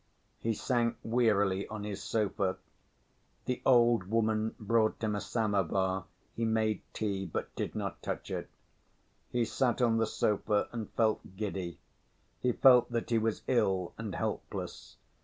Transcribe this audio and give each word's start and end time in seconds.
He 0.39 0.53
sank 0.55 0.97
wearily 1.03 1.67
on 1.67 1.83
his 1.83 2.01
sofa. 2.01 2.57
The 3.45 3.61
old 3.63 4.05
woman 4.05 4.55
brought 4.59 4.99
him 5.03 5.13
a 5.15 5.21
samovar; 5.21 6.05
he 6.35 6.43
made 6.43 6.81
tea, 6.91 7.27
but 7.27 7.55
did 7.55 7.75
not 7.75 8.01
touch 8.01 8.31
it. 8.31 8.49
He 9.29 9.45
sat 9.45 9.79
on 9.79 9.97
the 9.97 10.07
sofa 10.07 10.69
and 10.71 10.89
felt 10.93 11.37
giddy. 11.37 11.77
He 12.39 12.51
felt 12.51 12.91
that 12.91 13.11
he 13.11 13.19
was 13.19 13.43
ill 13.47 13.93
and 13.95 14.15
helpless. 14.15 14.97